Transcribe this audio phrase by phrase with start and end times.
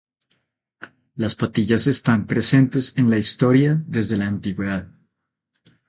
[1.13, 4.87] Las patillas están presentes en la historia desde la antigüedad.